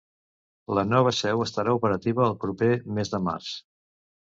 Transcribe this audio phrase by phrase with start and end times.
[0.77, 3.55] La nova seu estarà operativa el proper mes de març.